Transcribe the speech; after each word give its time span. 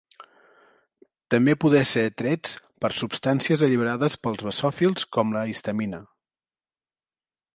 També 1.33 1.53
poder 1.63 1.81
ser 1.89 2.05
atrets 2.11 2.55
per 2.85 2.91
substàncies 3.01 3.65
alliberades 3.67 4.17
pels 4.23 4.43
basòfils 4.49 5.05
com 5.17 5.39
la 5.39 5.47
histamina. 5.53 6.01